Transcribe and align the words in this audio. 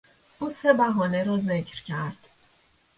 او 0.39 0.49
سه 0.49 0.73
بهانه 0.73 1.23
را 1.23 1.37
ذکر 1.37 1.83
کرد. 1.83 2.15